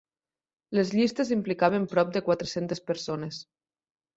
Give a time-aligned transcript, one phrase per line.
[0.77, 3.45] Les llistes implicaven prop de quatre-centes persones.